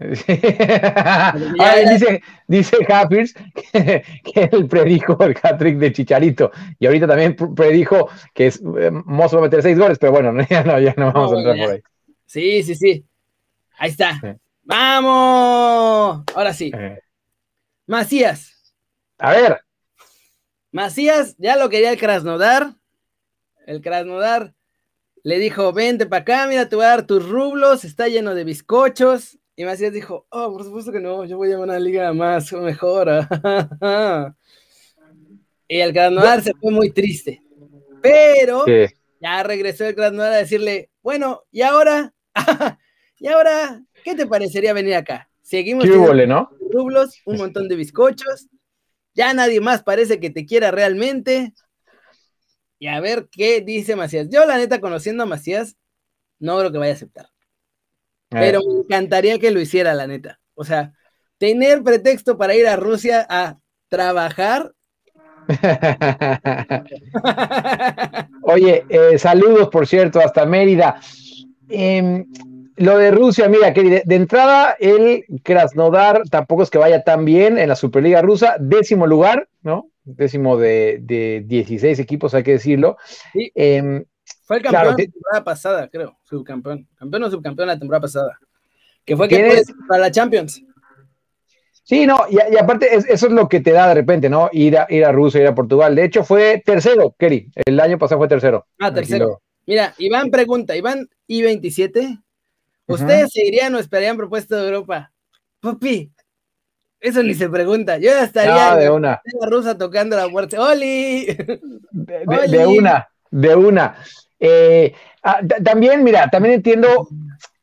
dice, 0.00 2.22
dice 2.46 2.76
Hafiz 2.88 3.34
que, 3.72 4.02
él 4.50 4.66
predijo 4.66 5.22
el 5.22 5.36
hat-trick 5.42 5.76
de 5.76 5.92
Chicharito 5.92 6.50
y 6.78 6.86
ahorita 6.86 7.06
también 7.06 7.36
predijo 7.54 8.08
que 8.32 8.46
es, 8.46 8.62
eh, 8.78 8.90
Mozo 8.90 9.36
va 9.36 9.42
a 9.42 9.44
meter 9.44 9.60
seis 9.60 9.78
goles, 9.78 9.98
pero 9.98 10.12
bueno, 10.12 10.32
ya 10.48 10.64
no, 10.64 10.80
ya 10.80 10.94
no 10.96 11.12
vamos 11.12 11.34
a 11.34 11.36
entrar 11.36 11.58
por 11.58 11.70
ahí. 11.74 11.82
Sí, 12.30 12.62
sí, 12.62 12.76
sí. 12.76 13.04
Ahí 13.76 13.90
está. 13.90 14.38
¡Vamos! 14.62 16.22
Ahora 16.32 16.54
sí. 16.54 16.70
Eh. 16.72 17.00
Macías. 17.88 18.72
A 19.18 19.32
ver. 19.32 19.60
Macías 20.70 21.34
ya 21.38 21.56
lo 21.56 21.68
quería 21.68 21.90
el 21.90 21.98
Krasnodar. 21.98 22.76
El 23.66 23.80
Krasnodar 23.80 24.54
le 25.24 25.40
dijo, 25.40 25.72
vente 25.72 26.06
para 26.06 26.22
acá, 26.22 26.46
mira, 26.46 26.68
te 26.68 26.76
voy 26.76 26.84
a 26.84 26.90
dar 26.90 27.04
tus 27.04 27.28
rublos, 27.28 27.84
está 27.84 28.06
lleno 28.06 28.32
de 28.36 28.44
bizcochos. 28.44 29.36
Y 29.56 29.64
Macías 29.64 29.92
dijo, 29.92 30.28
oh, 30.28 30.52
por 30.52 30.62
supuesto 30.62 30.92
que 30.92 31.00
no, 31.00 31.24
yo 31.24 31.36
voy 31.36 31.50
a 31.50 31.58
una 31.58 31.80
liga 31.80 32.12
más 32.12 32.52
mejor. 32.52 33.26
y 35.66 35.80
el 35.80 35.92
Krasnodar 35.92 36.42
se 36.42 36.54
fue 36.54 36.70
muy 36.70 36.92
triste. 36.92 37.42
Pero 38.00 38.66
ya 39.20 39.42
regresó 39.42 39.84
el 39.84 39.96
Krasnodar 39.96 40.32
a 40.32 40.36
decirle, 40.36 40.90
bueno, 41.02 41.42
¿y 41.50 41.62
ahora? 41.62 42.14
¿Y 43.18 43.28
ahora 43.28 43.82
¿Qué 44.04 44.14
te 44.14 44.26
parecería 44.26 44.72
venir 44.72 44.94
acá? 44.94 45.28
Seguimos 45.42 45.86
con 45.88 46.28
¿no? 46.28 46.50
rublos, 46.72 47.20
un 47.24 47.38
montón 47.38 47.68
de 47.68 47.76
bizcochos. 47.76 48.48
Ya 49.14 49.34
nadie 49.34 49.60
más 49.60 49.82
parece 49.82 50.20
que 50.20 50.30
te 50.30 50.46
quiera 50.46 50.70
realmente. 50.70 51.52
Y 52.78 52.86
a 52.86 53.00
ver 53.00 53.28
qué 53.30 53.60
dice 53.60 53.96
Macías. 53.96 54.28
Yo, 54.30 54.46
la 54.46 54.56
neta, 54.56 54.80
conociendo 54.80 55.24
a 55.24 55.26
Macías, 55.26 55.76
no 56.38 56.58
creo 56.58 56.72
que 56.72 56.78
vaya 56.78 56.92
a 56.92 56.94
aceptar. 56.94 57.28
Pero 58.28 58.60
me 58.66 58.80
encantaría 58.80 59.38
que 59.38 59.50
lo 59.50 59.60
hiciera, 59.60 59.92
la 59.94 60.06
neta. 60.06 60.40
O 60.54 60.64
sea, 60.64 60.92
tener 61.38 61.82
pretexto 61.82 62.38
para 62.38 62.54
ir 62.54 62.68
a 62.68 62.76
Rusia 62.76 63.26
a 63.28 63.58
trabajar. 63.88 64.72
Oye, 68.42 68.86
eh, 68.88 69.18
saludos, 69.18 69.68
por 69.68 69.88
cierto, 69.88 70.20
hasta 70.20 70.46
Mérida. 70.46 71.00
Eh, 71.70 72.24
lo 72.76 72.96
de 72.96 73.10
Rusia, 73.10 73.46
mira, 73.48 73.74
que 73.74 74.02
de, 74.04 74.14
entrada 74.14 74.74
el 74.78 75.26
Krasnodar 75.42 76.22
tampoco 76.30 76.62
es 76.62 76.70
que 76.70 76.78
vaya 76.78 77.04
tan 77.04 77.26
bien 77.26 77.58
en 77.58 77.68
la 77.68 77.76
Superliga 77.76 78.22
rusa, 78.22 78.56
décimo 78.58 79.06
lugar, 79.06 79.48
¿no? 79.60 79.90
Décimo 80.02 80.56
de, 80.56 80.98
de 81.02 81.44
16 81.46 81.98
equipos, 81.98 82.32
hay 82.32 82.42
que 82.42 82.52
decirlo. 82.52 82.96
Em, 83.54 84.04
fue 84.44 84.56
el 84.56 84.62
campeón 84.62 84.96
de 84.96 85.04
la 85.04 85.10
temporada 85.12 85.44
pasada, 85.44 85.88
creo, 85.88 86.16
subcampeón. 86.24 86.88
Campeón 86.96 87.24
o 87.24 87.30
subcampeón 87.30 87.68
la 87.68 87.78
temporada 87.78 88.00
pasada. 88.00 88.38
Que 89.04 89.14
fue 89.14 89.28
que 89.28 89.62
para 89.86 90.00
la 90.00 90.10
Champions. 90.10 90.62
Sí, 91.82 92.06
no, 92.06 92.18
y, 92.30 92.38
aparte 92.56 92.94
eso 92.94 93.26
es 93.26 93.32
lo 93.32 93.48
que 93.48 93.60
te 93.60 93.72
da 93.72 93.88
de 93.88 93.94
repente, 93.94 94.30
¿no? 94.30 94.48
Ir 94.52 94.78
a, 94.78 94.86
ir 94.88 95.04
a 95.04 95.12
Rusia, 95.12 95.42
ir 95.42 95.48
a 95.48 95.54
Portugal. 95.54 95.94
De 95.94 96.04
hecho, 96.04 96.24
fue 96.24 96.62
tercero, 96.64 97.14
Kerry. 97.18 97.50
El 97.66 97.78
año 97.78 97.98
pasado 97.98 98.20
fue 98.20 98.28
tercero. 98.28 98.66
Ah, 98.78 98.94
tercero. 98.94 99.42
Mira, 99.66 99.94
Iván 99.98 100.30
pregunta, 100.30 100.74
Iván 100.76 101.08
I-27, 101.30 102.20
¿Ustedes 102.90 103.32
seguirían 103.32 103.74
o 103.74 103.78
esperarían 103.78 104.16
propuesta 104.16 104.56
de 104.56 104.66
Europa? 104.66 105.12
Papi, 105.60 106.10
eso 106.98 107.22
ni 107.22 107.34
se 107.34 107.48
pregunta. 107.48 107.98
Yo 107.98 108.10
ya 108.10 108.24
estaría 108.24 108.74
de 108.76 108.90
una. 108.90 109.22
la 109.40 109.48
rusa 109.48 109.78
tocando 109.78 110.16
la 110.16 110.28
puerta. 110.28 110.60
¡Oli! 110.60 111.26
De, 111.92 112.66
una, 112.66 113.08
de 113.30 113.54
una. 113.54 113.96
Eh, 114.38 114.92
ah, 115.22 115.40
también, 115.62 116.02
mira, 116.02 116.28
también 116.28 116.54
entiendo. 116.54 117.08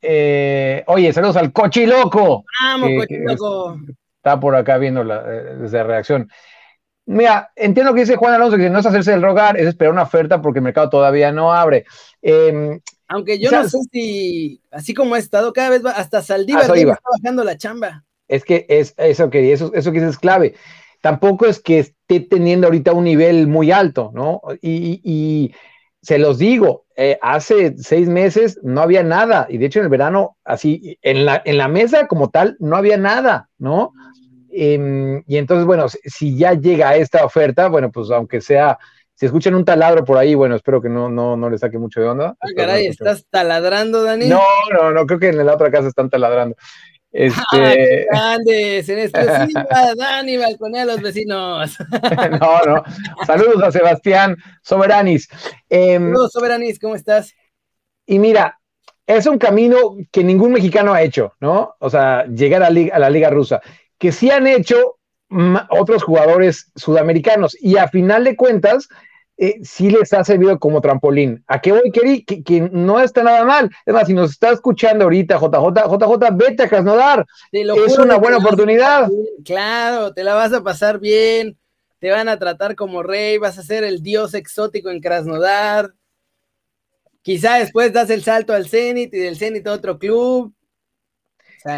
Eh, 0.02 0.84
oye, 0.88 1.12
saludos 1.12 1.36
al 1.36 1.52
Cochiloco. 1.52 2.46
Vamos, 2.64 2.90
Cochiloco. 3.00 3.80
Está 4.16 4.40
por 4.40 4.56
acá 4.56 4.78
viendo 4.78 5.04
la, 5.04 5.24
eh, 5.28 5.56
desde 5.60 5.84
reacción. 5.84 6.30
Mira, 7.06 7.52
entiendo 7.56 7.94
que 7.94 8.02
dice 8.02 8.16
Juan 8.16 8.34
Alonso 8.34 8.58
que 8.58 8.70
no 8.70 8.80
es 8.80 8.86
hacerse 8.86 9.14
el 9.14 9.22
rogar, 9.22 9.58
es 9.58 9.68
esperar 9.68 9.94
una 9.94 10.04
oferta 10.04 10.42
porque 10.42 10.60
el 10.60 10.64
mercado 10.64 10.90
todavía 10.90 11.32
no 11.32 11.54
abre. 11.54 11.86
Eh, 12.22 12.80
aunque 13.08 13.40
yo 13.40 13.52
no 13.52 13.68
sé 13.68 13.78
si, 13.92 14.62
así 14.72 14.94
como 14.94 15.16
ha 15.16 15.20
estado, 15.20 15.54
cada 15.54 15.70
vez 15.70 15.86
va, 15.86 15.92
hasta 15.92 16.22
Saldívar 16.22 16.64
está 16.64 17.10
bajando 17.22 17.44
la 17.44 17.58
chamba. 17.58 18.04
Es 18.28 18.44
que 18.44 18.66
es 18.68 18.94
eso 18.98 19.30
que 19.30 19.54
eso, 19.54 19.72
eso 19.74 19.92
que 19.92 20.06
es 20.06 20.18
clave. 20.18 20.56
Tampoco 21.02 21.46
es 21.46 21.62
que 21.62 21.80
esté 21.80 22.20
teniendo 22.20 22.68
ahorita 22.68 22.92
un 22.92 23.06
nivel 23.06 23.48
muy 23.48 23.72
alto, 23.72 24.12
¿no? 24.14 24.42
Y, 24.62 25.54
se 26.00 26.20
los 26.20 26.38
digo, 26.38 26.86
eh, 26.96 27.18
hace 27.22 27.76
seis 27.78 28.08
meses 28.08 28.60
no 28.64 28.82
había 28.82 29.04
nada, 29.04 29.48
y 29.50 29.58
de 29.58 29.66
hecho 29.66 29.80
en 29.80 29.86
el 29.86 29.90
verano, 29.90 30.38
así, 30.46 30.98
en 31.02 31.26
la, 31.26 31.42
en 31.44 31.58
la 31.58 31.68
mesa 31.68 32.08
como 32.08 32.30
tal, 32.30 32.56
no 32.60 32.78
había 32.78 32.98
nada, 32.98 33.50
¿no? 33.58 33.92
Em, 34.50 35.24
y 35.28 35.38
entonces, 35.38 35.66
bueno, 35.66 35.88
si 35.90 36.38
ya 36.38 36.54
llega 36.54 36.96
esta 36.96 37.26
oferta, 37.26 37.68
bueno, 37.68 37.92
pues 37.92 38.10
aunque 38.12 38.40
sea 38.40 38.78
si 39.18 39.26
escuchan 39.26 39.56
un 39.56 39.66
taladro 39.66 40.06
por 40.06 40.16
ahí, 40.20 40.36
bueno, 40.36 40.56
espero 40.56 40.80
que 40.80 40.90
no, 40.90 41.10
no, 41.10 41.36
no 41.36 41.50
le 41.50 41.58
saque 41.58 41.80
mucho 41.80 42.00
de 42.00 42.08
onda. 42.08 42.36
Ah, 42.40 42.48
caray, 42.56 42.86
¿estás 42.86 43.26
taladrando, 43.32 44.04
Dani? 44.04 44.28
No, 44.28 44.44
no, 44.72 44.92
no, 44.92 45.08
creo 45.08 45.20
que 45.20 45.30
en 45.30 45.44
la 45.44 45.56
otra 45.56 45.72
casa 45.72 45.88
están 45.88 46.08
taladrando. 46.08 46.56
Este... 47.12 48.06
Ah, 48.14 48.36
grandes! 48.36 48.88
En 48.90 49.00
exclusiva, 49.00 49.66
Dani 49.98 50.38
balconea 50.38 50.84
a 50.84 50.86
los 50.86 51.02
vecinos. 51.02 51.78
no, 52.40 52.62
no. 52.62 52.84
Saludos 53.26 53.64
a 53.64 53.72
Sebastián 53.72 54.38
Soberanis. 54.62 55.28
Em, 55.68 56.12
Saludos, 56.12 56.32
Soberanis, 56.34 56.78
¿cómo 56.78 56.94
estás? 56.94 57.34
Y 58.06 58.20
mira, 58.20 58.60
es 59.08 59.26
un 59.26 59.40
camino 59.40 59.96
que 60.12 60.24
ningún 60.24 60.52
mexicano 60.52 60.94
ha 60.94 61.02
hecho, 61.02 61.34
¿no? 61.40 61.74
O 61.80 61.90
sea, 61.90 62.28
llegar 62.28 62.62
a, 62.62 62.68
a 62.68 63.00
la 63.00 63.10
Liga 63.10 63.32
Rusa. 63.32 63.62
Que 63.98 64.12
sí 64.12 64.30
han 64.30 64.46
hecho 64.46 64.98
otros 65.70 66.04
jugadores 66.04 66.72
sudamericanos. 66.76 67.58
Y 67.60 67.78
a 67.78 67.88
final 67.88 68.24
de 68.24 68.36
cuentas, 68.36 68.88
eh, 69.40 69.60
sí 69.64 69.92
les 69.92 70.12
ha 70.14 70.24
servido 70.24 70.58
como 70.58 70.82
trampolín. 70.82 71.44
¿A 71.48 71.62
qué 71.62 71.72
voy, 71.72 71.92
Keri? 71.92 72.24
Que, 72.24 72.62
no 72.72 73.00
está 73.00 73.22
nada 73.22 73.46
mal. 73.46 73.70
Es 73.86 73.94
más, 73.94 74.08
si 74.08 74.14
nos 74.14 74.32
está 74.32 74.52
escuchando 74.52 75.04
ahorita, 75.04 75.38
JJ, 75.38 75.98
JJ, 76.00 76.36
vete 76.36 76.64
a 76.64 76.70
Krasnodar. 76.70 77.26
Es 77.52 77.98
una 78.00 78.18
buena 78.18 78.38
oportunidad. 78.38 79.10
Claro, 79.46 80.14
te 80.14 80.24
la 80.24 80.34
vas 80.34 80.54
a 80.54 80.64
pasar 80.64 81.00
bien. 81.00 81.56
Te 82.00 82.10
van 82.10 82.30
a 82.30 82.40
tratar 82.40 82.76
como 82.76 83.04
rey, 83.04 83.38
vas 83.38 83.58
a 83.58 83.64
ser 83.64 83.84
el 83.84 84.02
dios 84.02 84.34
exótico 84.34 84.90
en 84.90 85.02
Krasnodar. 85.02 85.94
Quizá 87.22 87.56
después 87.56 87.94
das 87.94 88.10
el 88.10 88.24
salto 88.24 88.54
al 88.54 88.68
Zenit 88.68 89.14
y 89.14 89.18
del 89.18 89.38
Zenit 89.38 89.68
a 89.68 89.74
otro 89.74 90.00
club. 90.00 90.54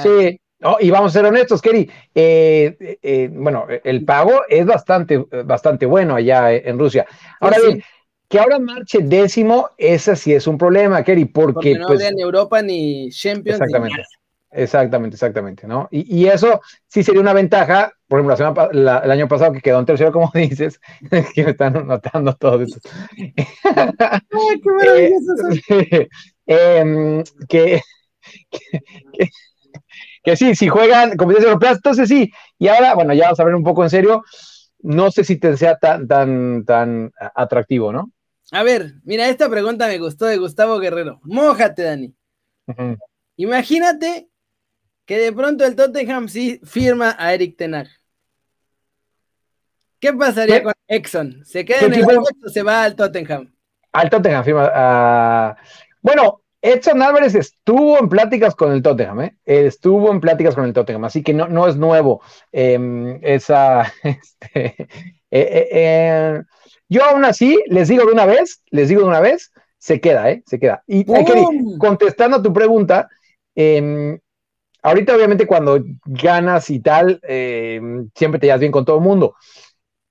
sí, 0.01 0.39
y 0.79 0.89
vamos 0.89 1.11
a 1.11 1.19
ser 1.19 1.25
honestos, 1.25 1.61
Kerry. 1.61 1.89
Eh, 2.13 2.97
eh, 3.01 3.29
bueno, 3.31 3.65
el 3.83 4.05
pago 4.05 4.41
es 4.47 4.65
bastante, 4.65 5.25
bastante 5.45 5.85
bueno 5.85 6.15
allá 6.15 6.51
en 6.53 6.77
Rusia. 6.77 7.05
Ahora 7.39 7.57
bien, 7.59 7.83
que 8.27 8.39
ahora 8.39 8.59
marche 8.59 8.99
décimo, 9.01 9.69
ese 9.77 10.15
sí 10.15 10.33
es 10.33 10.47
un 10.47 10.57
problema, 10.57 11.03
Kerry, 11.03 11.25
porque. 11.25 11.75
no 11.75 11.87
pues, 11.87 12.13
ni 12.13 12.21
Europa 12.21 12.61
ni 12.61 13.09
Champions. 13.09 13.61
Exactamente. 13.61 14.03
Exactamente, 14.51 15.15
exactamente, 15.15 15.67
¿no? 15.67 15.87
Y, 15.91 16.25
eso 16.25 16.59
sí 16.87 17.03
sería 17.03 17.21
una 17.21 17.33
ventaja, 17.33 17.93
por 18.07 18.19
ejemplo, 18.19 18.71
el 18.71 18.87
año 18.87 19.27
pasado 19.27 19.53
que 19.53 19.61
quedó 19.61 19.79
en 19.79 19.85
tercero, 19.85 20.11
como 20.11 20.31
dices, 20.33 20.79
que 21.35 21.43
me 21.43 21.51
están 21.51 21.85
notando 21.87 22.35
todo 22.35 22.63
esto. 22.63 22.79
Ay, 23.17 24.61
qué 24.63 24.71
maravilloso. 24.71 26.07
Em, 26.47 27.23
que, 27.47 27.79
que, 28.49 29.29
sí, 30.35 30.55
si 30.55 30.67
juegan 30.67 31.17
competencias 31.17 31.49
europeas, 31.51 31.75
entonces 31.77 32.09
sí. 32.09 32.31
Y 32.57 32.67
ahora, 32.67 32.95
bueno, 32.95 33.13
ya 33.13 33.25
vamos 33.25 33.39
a 33.39 33.43
ver 33.43 33.55
un 33.55 33.63
poco 33.63 33.83
en 33.83 33.89
serio, 33.89 34.23
no 34.79 35.11
sé 35.11 35.23
si 35.23 35.37
te 35.37 35.57
sea 35.57 35.77
tan, 35.77 36.07
tan, 36.07 36.65
tan 36.65 37.11
atractivo, 37.35 37.91
¿no? 37.91 38.11
A 38.51 38.63
ver, 38.63 38.93
mira, 39.03 39.27
esta 39.29 39.49
pregunta 39.49 39.87
me 39.87 39.99
gustó 39.99 40.25
de 40.25 40.37
Gustavo 40.37 40.79
Guerrero. 40.79 41.19
Mójate, 41.23 41.83
Dani. 41.83 42.15
Imagínate 43.35 44.27
que 45.05 45.17
de 45.17 45.31
pronto 45.33 45.65
el 45.65 45.75
Tottenham 45.75 46.27
sí 46.27 46.59
firma 46.63 47.15
a 47.17 47.33
Eric 47.33 47.57
Tenag. 47.57 47.87
¿Qué 49.99 50.13
pasaría 50.13 50.63
con 50.63 50.73
Exxon? 50.87 51.43
¿Se 51.45 51.65
queda 51.65 51.81
en 51.81 51.93
el 51.93 52.03
Ajax 52.03 52.45
o 52.45 52.49
se 52.49 52.63
va 52.63 52.83
al 52.83 52.95
Tottenham? 52.95 53.53
Al 53.91 54.09
Tottenham 54.09 54.43
firma. 54.43 54.65
Uh... 54.65 55.55
Bueno, 56.01 56.38
Edson 56.61 57.01
Álvarez 57.01 57.35
estuvo 57.35 57.97
en 57.97 58.09
pláticas 58.09 58.55
con 58.55 58.71
el 58.71 58.81
Tottenham, 58.81 59.21
¿eh? 59.21 59.35
Estuvo 59.45 60.11
en 60.11 60.19
pláticas 60.19 60.55
con 60.55 60.65
el 60.65 60.73
Tottenham, 60.73 61.05
así 61.05 61.23
que 61.23 61.33
no, 61.33 61.47
no 61.47 61.67
es 61.67 61.77
nuevo 61.77 62.21
em, 62.51 63.19
esa. 63.21 63.91
Este, 64.03 64.75
eh, 64.81 64.87
eh, 65.31 65.69
eh, 65.71 66.41
yo 66.89 67.03
aún 67.03 67.23
así 67.23 67.59
les 67.67 67.87
digo 67.87 68.05
de 68.05 68.11
una 68.11 68.25
vez, 68.25 68.63
les 68.71 68.89
digo 68.89 69.01
de 69.01 69.07
una 69.07 69.19
vez, 69.19 69.51
se 69.77 70.01
queda, 70.01 70.31
¿eh? 70.31 70.43
Se 70.45 70.59
queda. 70.59 70.83
Y 70.87 71.05
contestando 71.77 72.37
a 72.37 72.41
tu 72.41 72.51
pregunta, 72.51 73.07
em, 73.55 74.19
ahorita 74.81 75.15
obviamente 75.15 75.45
cuando 75.45 75.79
ganas 76.05 76.69
y 76.69 76.79
tal, 76.79 77.19
em, 77.23 78.09
siempre 78.15 78.39
te 78.39 78.47
llevas 78.47 78.59
bien 78.59 78.71
con 78.71 78.85
todo 78.85 78.97
el 78.97 79.03
mundo, 79.03 79.35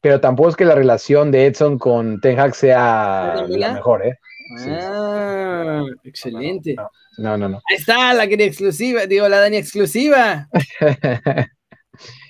pero 0.01 0.21
tampoco 0.21 0.51
es 0.51 0.57
que 0.57 0.65
la 0.65 0.77
relación 0.77 1.33
de 1.33 1.47
Edson 1.47 1.79
con 1.79 2.21
Ten 2.21 2.39
Hag 2.39 2.55
sea 2.55 3.45
la 3.49 3.73
mejor, 3.73 4.07
¿eh? 4.07 4.19
Ah, 4.57 5.85
excelente. 6.05 6.75
No, 7.19 7.37
no, 7.37 7.49
no, 7.49 7.61
Ahí 7.69 7.77
está 7.77 8.15
la 8.15 8.27
querida 8.27 8.47
exclusiva, 8.47 9.07
digo, 9.07 9.29
la 9.29 9.41
Dani 9.41 9.57
exclusiva. 9.57 10.49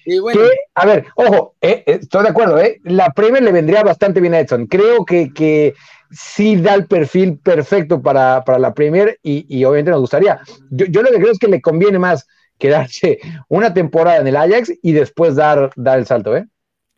y 0.04 0.18
bueno. 0.18 0.40
a 0.74 0.86
ver, 0.86 1.06
ojo, 1.14 1.54
eh, 1.60 1.84
eh, 1.86 1.98
estoy 2.00 2.24
de 2.24 2.30
acuerdo, 2.30 2.58
¿eh? 2.58 2.80
La 2.84 3.10
Premier 3.10 3.42
le 3.42 3.52
vendría 3.52 3.82
bastante 3.82 4.20
bien 4.20 4.34
a 4.34 4.40
Edson. 4.40 4.66
Creo 4.66 5.04
que, 5.04 5.32
que 5.32 5.74
sí 6.10 6.56
da 6.56 6.74
el 6.74 6.86
perfil 6.86 7.38
perfecto 7.38 8.02
para, 8.02 8.42
la 8.58 8.74
Premier 8.74 9.18
y, 9.22 9.64
obviamente 9.64 9.90
nos 9.90 10.00
gustaría. 10.00 10.40
Yo, 10.70 11.02
lo 11.02 11.10
que 11.10 11.18
creo 11.18 11.32
es 11.32 11.38
que 11.38 11.48
le 11.48 11.60
conviene 11.60 11.98
más 11.98 12.26
quedarse 12.58 13.18
una 13.48 13.72
temporada 13.72 14.18
en 14.18 14.26
el 14.26 14.36
Ajax 14.36 14.72
y 14.82 14.92
después 14.92 15.36
dar, 15.36 15.70
dar 15.76 15.98
el 15.98 16.06
salto, 16.06 16.36
¿eh? 16.36 16.46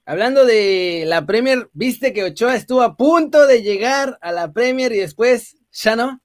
Hablando 0.06 0.44
de 0.44 1.04
la 1.06 1.26
Premier, 1.26 1.68
¿viste 1.72 2.12
que 2.12 2.24
Ochoa 2.24 2.56
estuvo 2.56 2.82
a 2.82 2.96
punto 2.96 3.46
de 3.46 3.62
llegar 3.62 4.18
a 4.20 4.32
la 4.32 4.52
Premier 4.52 4.92
y 4.92 4.98
después 4.98 5.56
ya 5.70 5.96
no? 5.96 6.20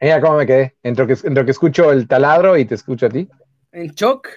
Mira 0.00 0.20
cómo 0.20 0.36
me 0.36 0.46
quedé. 0.46 0.76
Entre 0.82 1.06
que, 1.06 1.16
que 1.16 1.50
escucho 1.50 1.92
el 1.92 2.08
taladro 2.08 2.56
y 2.56 2.64
te 2.64 2.74
escucho 2.74 3.06
a 3.06 3.10
ti. 3.10 3.28
¿En 3.72 3.88
shock? 3.88 4.28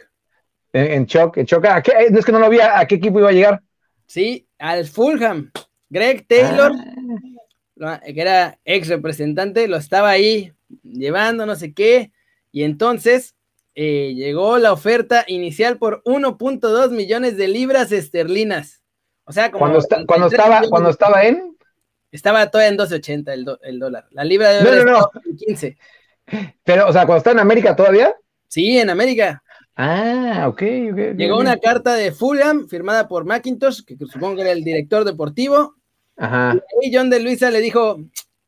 En, 0.73 1.05
shock, 1.05 1.37
en 1.37 1.45
shock. 1.45 1.65
¿A 1.65 1.81
qué? 1.81 1.91
Es 2.09 2.25
que 2.25 2.31
no 2.31 2.39
lo 2.39 2.49
vi 2.49 2.59
a, 2.59 2.85
qué 2.85 2.95
equipo 2.95 3.19
iba 3.19 3.29
a 3.29 3.33
llegar. 3.33 3.61
Sí, 4.05 4.47
al 4.59 4.85
Fulham. 4.85 5.51
Greg 5.89 6.27
Taylor, 6.27 6.73
ah. 7.81 8.01
que 8.03 8.21
era 8.21 8.59
ex 8.65 8.89
representante, 8.89 9.67
lo 9.67 9.77
estaba 9.77 10.09
ahí 10.09 10.53
llevando, 10.83 11.45
no 11.45 11.55
sé 11.55 11.73
qué. 11.73 12.11
Y 12.51 12.63
entonces 12.63 13.35
eh, 13.79 14.15
llegó 14.15 14.57
la 14.57 14.73
oferta 14.73 15.23
inicial 15.27 15.77
por 15.77 16.01
1.2 16.03 16.89
millones 16.89 17.37
de 17.37 17.47
libras 17.47 17.91
esterlinas. 17.91 18.81
O 19.23 19.31
sea, 19.31 19.51
como. 19.51 19.65
Cuando, 19.65 20.05
cuando 20.07 20.27
estaba, 20.27 20.61
cuando 20.67 20.89
estaba 20.89 21.21
en. 21.25 21.55
Estaba 22.11 22.49
todavía 22.49 22.69
en 22.69 22.79
12.80 22.79 23.33
el, 23.33 23.45
el 23.61 23.77
dólar. 23.77 24.07
La 24.09 24.23
libra 24.23 24.49
de 24.49 24.63
no, 24.63 24.83
no, 24.83 24.99
no. 24.99 25.11
15. 25.45 25.77
Pero, 26.63 26.87
o 26.87 26.91
sea, 26.91 27.05
cuando 27.05 27.17
está 27.17 27.31
en 27.31 27.39
América 27.39 27.75
todavía. 27.75 28.15
Sí, 28.47 28.79
en 28.79 28.89
América. 28.89 29.43
Ah, 29.75 30.45
ok, 30.47 30.61
Llegó 31.15 31.37
una 31.37 31.57
carta 31.57 31.93
de 31.93 32.11
Fulham 32.11 32.67
firmada 32.67 33.07
por 33.07 33.25
McIntosh, 33.25 33.83
que 33.85 33.95
supongo 33.95 34.37
que 34.37 34.41
era 34.41 34.53
el 34.53 34.63
director 34.63 35.05
deportivo. 35.05 35.75
Ajá. 36.17 36.57
Y 36.81 36.95
John 36.95 37.11
de 37.11 37.19
Luisa 37.19 37.51
le 37.51 37.61
dijo: 37.61 37.99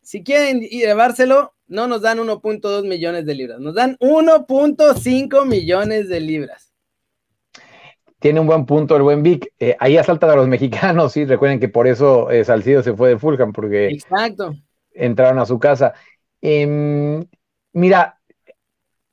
si 0.02 0.24
quieren 0.24 0.62
llevárselo, 0.62 1.54
no 1.70 1.88
nos 1.88 2.02
dan 2.02 2.18
1.2 2.18 2.84
millones 2.84 3.26
de 3.26 3.36
libras, 3.36 3.60
nos 3.60 3.76
dan 3.76 3.96
1.5 4.00 5.46
millones 5.46 6.10
de 6.10 6.20
libras. 6.20 6.74
Tiene 8.20 8.42
un 8.42 8.48
buen 8.48 8.66
punto 8.66 8.98
el 8.98 9.04
buen 9.04 9.24
Vic. 9.24 9.54
Eh, 9.60 9.78
ahí 9.80 9.96
asaltan 9.96 10.32
a 10.32 10.36
los 10.36 10.48
mexicanos, 10.50 11.14
sí, 11.14 11.26
recuerden 11.26 11.60
que 11.60 11.70
por 11.70 11.88
eso 11.88 12.30
eh, 12.30 12.44
Salcido 12.44 12.84
se 12.84 12.94
fue 12.94 13.10
de 13.10 13.18
Fulham, 13.18 13.54
porque 13.54 13.88
Exacto. 13.88 14.54
entraron 14.92 15.40
a 15.40 15.46
su 15.46 15.58
casa. 15.60 15.94
Em, 16.42 17.26
mira, 17.72 18.20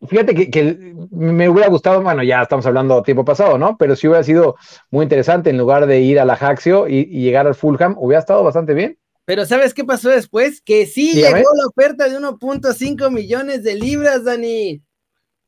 fíjate 0.09 0.51
que, 0.51 0.95
me 1.11 1.49
hubiera 1.49 1.69
gustado, 1.69 2.03
bueno, 2.03 2.23
ya 2.23 2.43
estamos 2.43 2.67
hablando 2.67 3.03
tiempo 3.03 3.25
pasado, 3.25 3.59
¿no? 3.59 3.77
Pero 3.77 3.97
si 3.97 4.09
hubiera 4.09 4.25
sido 4.25 4.57
muy 4.91 5.05
interesante 5.05 5.51
en 5.51 5.59
lugar 5.59 5.87
de 5.87 6.01
ir 6.01 6.19
a 6.19 6.25
la 6.25 6.37
Jaxio 6.37 6.89
y 6.89 7.05
llegar 7.05 7.47
al 7.47 7.55
Fulham, 7.55 7.95
hubiera 7.99 8.21
estado 8.21 8.43
bastante 8.43 8.75
bien. 8.75 8.99
Pero 9.27 9.45
¿sabes 9.45 9.75
qué 9.75 9.85
pasó 9.85 10.09
después? 10.09 10.63
Que 10.63 10.87
sí 10.87 11.13
llegó 11.13 11.51
la 11.57 11.67
oferta 11.67 12.09
de 12.09 12.17
1.5 12.17 13.11
millones 13.11 13.65
de 13.65 13.75
libras, 13.75 14.25
Dani. 14.25 14.81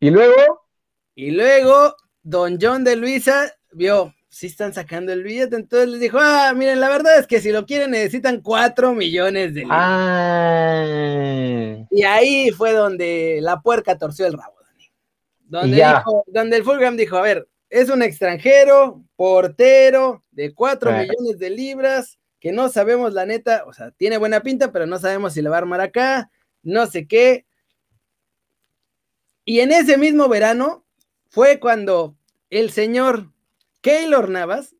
¿Y 0.00 0.10
luego? 0.10 0.66
Y 1.14 1.30
luego, 1.30 1.94
don 2.22 2.58
John 2.60 2.82
de 2.82 2.96
Luisa 2.96 3.54
vio, 3.70 4.12
sí 4.28 4.48
están 4.48 4.74
sacando 4.74 5.12
el 5.12 5.22
billete, 5.22 5.54
entonces 5.54 5.90
les 5.90 6.00
dijo, 6.00 6.18
ah, 6.20 6.52
miren, 6.56 6.80
la 6.80 6.88
verdad 6.88 7.20
es 7.20 7.28
que 7.28 7.40
si 7.40 7.52
lo 7.52 7.66
quieren 7.66 7.92
necesitan 7.92 8.40
4 8.40 8.94
millones 8.94 9.54
de 9.54 9.60
libras. 9.60 9.78
Ah. 9.80 11.86
Y 11.90 12.02
ahí 12.02 12.50
fue 12.50 12.72
donde 12.72 13.38
la 13.40 13.60
puerca 13.60 13.96
torció 13.96 14.26
el 14.26 14.32
rabo, 14.32 14.56
Dani. 14.60 14.90
Donde, 15.44 15.84
donde 16.26 16.56
el 16.56 16.64
Fulham 16.64 16.96
dijo, 16.96 17.16
a 17.16 17.22
ver, 17.22 17.46
es 17.70 17.90
un 17.90 18.02
extranjero, 18.02 19.04
portero, 19.14 20.24
de 20.32 20.52
4 20.52 20.90
millones 20.90 21.38
de 21.38 21.50
libras, 21.50 22.17
que 22.40 22.52
no 22.52 22.68
sabemos 22.68 23.12
la 23.14 23.26
neta, 23.26 23.64
o 23.66 23.72
sea, 23.72 23.90
tiene 23.90 24.16
buena 24.18 24.42
pinta, 24.42 24.72
pero 24.72 24.86
no 24.86 24.98
sabemos 24.98 25.32
si 25.32 25.42
le 25.42 25.48
va 25.48 25.56
a 25.56 25.58
armar 25.58 25.80
acá, 25.80 26.30
no 26.62 26.86
sé 26.86 27.06
qué. 27.06 27.46
Y 29.44 29.60
en 29.60 29.72
ese 29.72 29.96
mismo 29.96 30.28
verano 30.28 30.84
fue 31.28 31.58
cuando 31.58 32.16
el 32.50 32.70
señor 32.70 33.32
Keylor 33.80 34.28
Navas 34.28 34.76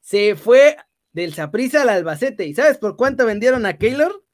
se 0.00 0.34
fue 0.36 0.76
del 1.12 1.34
Saprisa 1.34 1.82
al 1.82 1.88
Albacete. 1.90 2.46
¿Y 2.46 2.54
sabes 2.54 2.78
por 2.78 2.96
cuánto 2.96 3.26
vendieron 3.26 3.66
a 3.66 3.76
Keylor? 3.78 4.24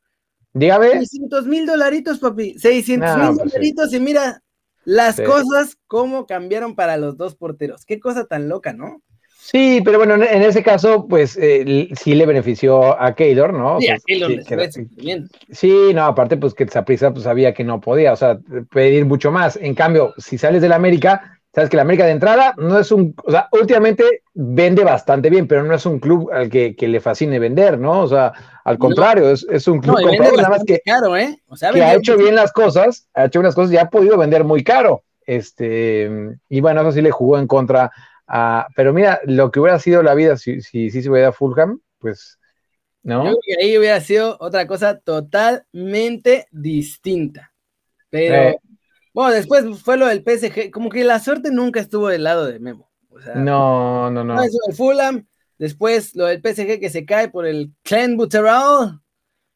Dígame. 0.53 0.93
600 0.93 1.47
mil 1.47 1.67
dolaritos, 1.67 2.19
papi. 2.19 2.59
600 2.59 3.17
mil 3.17 3.27
pues 3.27 3.37
dolaritos. 3.39 3.93
Y 3.93 4.01
mira 4.01 4.43
las 4.85 5.21
cosas, 5.21 5.77
cómo 5.87 6.27
cambiaron 6.27 6.75
para 6.75 6.97
los 6.97 7.17
dos 7.17 7.35
porteros. 7.35 7.85
Qué 7.85 8.01
cosa 8.01 8.27
tan 8.27 8.49
loca, 8.49 8.73
¿no? 8.73 9.03
Sí, 9.49 9.81
pero 9.85 9.99
bueno, 9.99 10.17
en 10.17 10.43
ese 10.43 10.61
caso, 10.61 11.07
pues 11.07 11.39
eh, 11.41 11.89
sí 11.97 12.17
le 12.17 12.27
benefició 12.27 13.01
a 13.01 13.15
Keylor, 13.15 13.53
¿no? 13.53 13.81
Sí, 13.81 13.89
a 13.89 13.97
Keylor 14.05 14.33
sí, 15.53 15.93
no, 15.95 16.05
aparte, 16.05 16.37
pues 16.37 16.53
que 16.53 16.67
Zaprisa 16.67 17.13
pues, 17.13 17.23
sabía 17.23 17.55
que 17.55 17.63
no 17.63 17.81
podía, 17.81 18.13
o 18.13 18.17
sea, 18.17 18.41
pedir 18.73 19.07
mucho 19.07 19.31
más. 19.31 19.57
En 19.63 19.77
cambio, 19.77 20.15
si 20.19 20.37
sales 20.37 20.63
de 20.63 20.69
la 20.69 20.75
América, 20.75 21.39
sabes 21.55 21.71
que 21.71 21.77
la 21.77 21.83
América 21.83 22.07
de 22.07 22.11
entrada 22.11 22.55
no 22.57 22.77
es 22.77 22.91
un, 22.91 23.15
o 23.25 23.31
sea, 23.31 23.49
últimamente 23.53 24.23
vende 24.35 24.83
bastante 24.83 25.31
bien, 25.31 25.47
pero 25.47 25.63
no 25.63 25.77
es 25.77 25.87
un 25.87 26.01
club 26.01 26.29
al 26.33 26.51
que, 26.51 26.75
le 26.81 26.99
fascine 26.99 27.39
vender, 27.39 27.79
¿no? 27.79 28.03
O 28.03 28.09
sea, 28.09 28.33
al 28.65 28.79
contrario, 28.79 29.31
es, 29.31 29.69
un 29.69 29.79
club 29.79 29.95
comprador, 30.03 30.39
nada 30.39 30.49
más 30.49 30.65
que, 30.65 30.81
caro, 30.85 31.17
¿eh? 31.17 31.41
O 31.47 31.57
sea, 31.57 31.71
que 31.71 31.85
ha 31.85 31.95
hecho 31.95 32.17
bien 32.17 32.35
las 32.35 32.53
cosas, 32.53 33.07
ha 33.15 33.27
hecho 33.27 33.39
unas 33.39 33.55
cosas 33.55 33.73
y 33.73 33.77
ha 33.77 33.91
podido 33.91 34.19
vender 34.19 34.43
muy 34.43 34.65
caro. 34.65 35.05
Este, 35.25 36.11
y 36.49 36.61
bueno, 36.61 36.81
eso 36.81 36.93
sí 36.93 37.01
le 37.01 37.13
jugó 37.13 37.39
en 37.39 37.47
contra 37.47 37.93
Ah, 38.27 38.67
pero 38.75 38.93
mira, 38.93 39.21
lo 39.25 39.51
que 39.51 39.61
hubiera 39.61 39.79
sido 39.79 40.03
la 40.03 40.15
vida 40.15 40.37
si 40.37 40.61
sí 40.61 40.91
si, 40.91 41.03
se 41.03 41.11
hubiera 41.11 41.29
a 41.29 41.33
Fulham, 41.33 41.81
pues, 41.99 42.39
¿no? 43.03 43.25
Yo 43.25 43.31
creo 43.31 43.39
que 43.43 43.65
ahí 43.65 43.79
hubiera 43.79 44.01
sido 44.01 44.37
otra 44.41 44.67
cosa 44.67 44.99
totalmente 44.99 46.49
distinta. 46.51 47.53
Pero, 48.11 48.35
eh. 48.35 48.57
bueno, 49.15 49.33
después 49.33 49.65
fue 49.81 49.97
lo 49.97 50.07
del 50.07 50.25
PSG, 50.25 50.71
como 50.73 50.91
que 50.91 51.05
la 51.05 51.21
suerte 51.21 51.51
nunca 51.53 51.79
estuvo 51.79 52.09
del 52.09 52.25
lado 52.25 52.47
de 52.47 52.59
Memo. 52.59 52.91
no, 53.37 54.11
no, 54.11 54.25
no. 54.25 54.43
Eso 54.43 54.59
del 54.67 54.77
Fulham, 54.77 55.27
después 55.59 56.17
lo 56.17 56.27
del 56.27 56.41
PSG 56.41 56.81
que 56.81 56.91
se 56.91 57.05
cae 57.05 57.29
por 57.29 57.47
el 57.47 57.73
Clan 57.85 58.17
Butterall. 58.17 59.01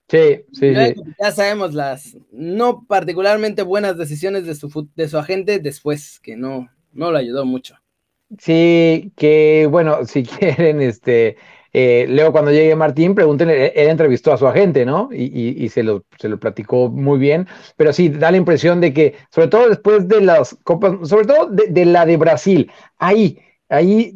Sí, 0.09 0.45
sí, 0.53 0.73
ya, 0.73 0.87
sí. 0.87 0.95
Ya 1.21 1.33
sabemos 1.33 1.75
las 1.75 2.17
no 2.33 2.85
particularmente 2.87 3.63
buenas 3.63 3.97
decisiones 3.97 4.45
de 4.45 4.55
su, 4.55 4.89
de 4.95 5.09
su 5.09 5.19
agente 5.19 5.59
después, 5.59 6.21
que 6.21 6.37
no, 6.37 6.69
no 6.93 7.11
lo 7.11 7.19
ayudó 7.19 7.45
mucho. 7.45 7.80
Sí, 8.39 9.13
que 9.17 9.67
bueno, 9.71 10.05
si 10.07 10.25
quieren, 10.25 10.81
este, 10.81 11.37
eh, 11.73 12.07
luego 12.09 12.33
cuando 12.33 12.51
llegue 12.51 12.75
Martín, 12.75 13.15
pregúntenle, 13.15 13.69
él 13.75 13.89
entrevistó 13.89 14.33
a 14.33 14.39
su 14.39 14.47
agente, 14.47 14.85
¿no? 14.85 15.09
Y, 15.13 15.69
se, 15.69 15.83
lo, 15.83 16.05
se 16.19 16.29
lo 16.29 16.39
platicó 16.39 16.89
muy 16.89 17.19
bien, 17.19 17.47
pero 17.77 17.93
sí, 17.93 18.09
da 18.09 18.31
la 18.31 18.37
impresión 18.37 18.81
de 18.81 18.93
que, 18.93 19.15
sobre 19.31 19.49
todo 19.49 19.69
después 19.69 20.09
de 20.09 20.21
las 20.21 20.57
copas, 20.65 21.09
sobre 21.09 21.27
todo 21.27 21.47
de, 21.47 21.85
la 21.85 22.07
de 22.07 22.17
Brasil, 22.17 22.71
ahí, 22.99 23.39
ahí... 23.69 24.15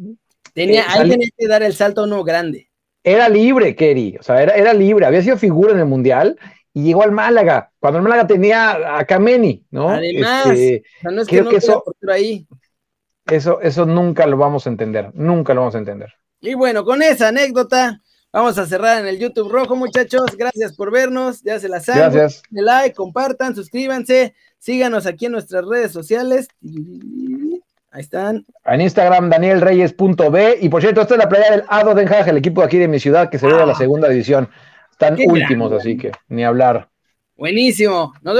Tenía, 0.53 0.81
eh, 0.81 0.85
ahí 0.87 1.09
tenía 1.09 1.27
que 1.37 1.47
dar 1.47 1.63
el 1.63 1.73
salto 1.73 2.07
no 2.07 2.23
grande. 2.23 2.69
Era 3.03 3.29
libre, 3.29 3.75
Kerry, 3.75 4.17
o 4.19 4.23
sea, 4.23 4.41
era, 4.41 4.55
era 4.55 4.73
libre, 4.73 5.05
había 5.05 5.21
sido 5.21 5.37
figura 5.37 5.73
en 5.73 5.79
el 5.79 5.85
Mundial 5.85 6.37
y 6.73 6.83
llegó 6.83 7.03
al 7.03 7.11
Málaga, 7.11 7.71
cuando 7.79 7.99
el 7.99 8.03
Málaga 8.03 8.27
tenía 8.27 8.97
a 8.97 9.05
Kameni, 9.05 9.63
¿no? 9.71 9.89
Además, 9.89 10.47
este, 10.47 10.83
no 11.03 11.21
es 11.21 11.27
que, 11.27 11.41
no 11.41 11.51
eso, 11.51 11.83
ahí. 12.09 12.45
Eso, 13.27 13.59
eso 13.61 13.85
nunca 13.85 14.27
lo 14.27 14.37
vamos 14.37 14.67
a 14.67 14.69
entender, 14.69 15.11
nunca 15.13 15.53
lo 15.53 15.61
vamos 15.61 15.75
a 15.75 15.79
entender. 15.79 16.13
Y 16.41 16.53
bueno, 16.53 16.85
con 16.85 17.01
esa 17.01 17.29
anécdota 17.29 18.01
vamos 18.31 18.57
a 18.57 18.65
cerrar 18.67 18.99
en 18.99 19.07
el 19.07 19.17
YouTube 19.17 19.51
rojo, 19.51 19.75
muchachos. 19.75 20.37
Gracias 20.37 20.75
por 20.75 20.91
vernos, 20.91 21.41
ya 21.41 21.59
se 21.59 21.67
la 21.67 21.79
saben. 21.79 22.11
Gracias. 22.11 22.43
Like, 22.51 22.95
compartan, 22.95 23.55
suscríbanse, 23.55 24.35
síganos 24.59 25.07
aquí 25.07 25.25
en 25.25 25.31
nuestras 25.31 25.65
redes 25.65 25.91
sociales. 25.91 26.47
Ahí 27.91 28.01
están. 28.01 28.45
En 28.65 28.81
Instagram, 28.81 29.29
danielreyes.b. 29.29 30.57
Y 30.61 30.69
por 30.69 30.81
cierto, 30.81 31.01
esta 31.01 31.15
es 31.15 31.17
la 31.17 31.29
playa 31.29 31.51
del 31.51 31.63
Ado 31.67 31.95
Den 31.95 32.07
Haag, 32.07 32.29
el 32.29 32.37
equipo 32.37 32.61
de 32.61 32.67
aquí 32.67 32.77
de 32.77 32.87
mi 32.87 32.99
ciudad 32.99 33.29
que 33.29 33.39
se 33.39 33.47
ve 33.47 33.53
a 33.53 33.65
la 33.65 33.73
segunda 33.73 34.07
división. 34.09 34.49
Están 34.91 35.17
últimos, 35.27 35.71
así 35.71 35.97
que 35.97 36.11
ni 36.27 36.43
hablar. 36.43 36.89
Buenísimo. 37.37 38.13